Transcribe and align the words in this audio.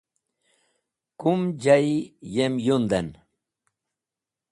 Kum 1.19 1.41
jay 1.63 1.87
yem 2.33 2.55
yunden? 2.65 3.07